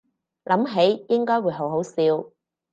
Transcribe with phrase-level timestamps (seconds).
[0.45, 2.31] 諗起應該會好好笑